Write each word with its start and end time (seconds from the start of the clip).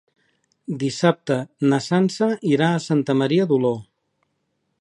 Dissabte 0.83 1.37
na 1.73 1.79
Sança 1.89 2.31
irà 2.55 2.71
a 2.79 2.83
Santa 2.89 3.17
Maria 3.21 3.49
d'Oló. 3.53 3.75